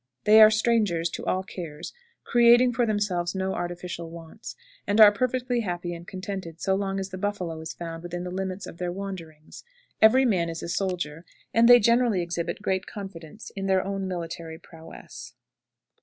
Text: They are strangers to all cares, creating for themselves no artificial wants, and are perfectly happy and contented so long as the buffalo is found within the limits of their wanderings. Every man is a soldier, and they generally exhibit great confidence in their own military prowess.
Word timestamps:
They 0.23 0.41
are 0.41 0.49
strangers 0.49 1.11
to 1.11 1.25
all 1.27 1.43
cares, 1.43 1.93
creating 2.23 2.73
for 2.73 2.87
themselves 2.87 3.35
no 3.35 3.53
artificial 3.53 4.09
wants, 4.09 4.55
and 4.87 4.99
are 4.99 5.11
perfectly 5.11 5.59
happy 5.59 5.93
and 5.93 6.07
contented 6.07 6.59
so 6.59 6.73
long 6.73 6.99
as 6.99 7.09
the 7.09 7.19
buffalo 7.19 7.61
is 7.61 7.75
found 7.75 8.01
within 8.01 8.23
the 8.23 8.31
limits 8.31 8.65
of 8.65 8.79
their 8.79 8.91
wanderings. 8.91 9.63
Every 10.01 10.25
man 10.25 10.49
is 10.49 10.63
a 10.63 10.69
soldier, 10.69 11.23
and 11.53 11.69
they 11.69 11.79
generally 11.79 12.23
exhibit 12.23 12.63
great 12.63 12.87
confidence 12.87 13.51
in 13.55 13.67
their 13.67 13.83
own 13.85 14.07
military 14.07 14.57
prowess. 14.57 15.35